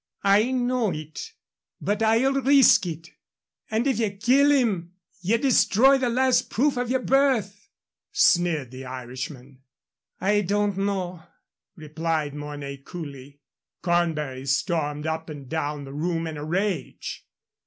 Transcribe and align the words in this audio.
"I 0.23 0.49
know 0.49 0.91
it, 0.91 1.31
but 1.79 2.01
I'll 2.01 2.33
risk 2.41 2.87
it." 2.87 3.11
"And 3.69 3.85
if 3.85 3.99
ye 3.99 4.09
kill 4.17 4.49
him 4.49 4.93
ye 5.21 5.37
destroy 5.37 5.99
the 5.99 6.09
last 6.09 6.49
proof 6.49 6.75
of 6.75 6.89
yer 6.89 6.97
birth," 7.03 7.69
sneered 8.11 8.71
the 8.71 8.83
Irishman. 8.85 9.59
"I 10.19 10.41
don't 10.41 10.75
know," 10.75 11.21
replied 11.75 12.33
Mornay, 12.33 12.77
coolly. 12.77 13.41
Cornbury 13.83 14.47
stormed 14.47 15.05
up 15.05 15.29
and 15.29 15.47
down 15.47 15.83
the 15.83 15.93
room 15.93 16.25
in 16.25 16.35
a 16.35 16.43
rage. 16.43 17.27